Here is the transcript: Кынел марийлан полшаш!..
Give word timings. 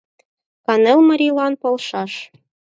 Кынел 0.65 0.99
марийлан 1.09 1.53
полшаш!.. 1.61 2.13